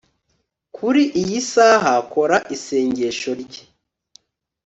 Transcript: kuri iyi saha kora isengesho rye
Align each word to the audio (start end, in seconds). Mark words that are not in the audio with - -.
kuri 0.75 1.01
iyi 1.21 1.39
saha 1.51 1.93
kora 2.13 2.37
isengesho 2.55 3.31
rye 3.41 3.63